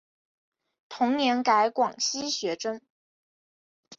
[0.89, 2.81] 同年改广西学政。